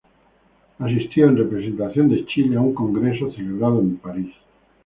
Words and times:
Asistió 0.79 1.27
en 1.27 1.37
representación 1.37 2.09
de 2.09 2.25
Chile 2.25 2.57
a 2.57 2.61
un 2.61 2.73
congreso 2.73 3.31
celebrado 3.33 3.81
en 3.81 3.97
París. 3.97 4.33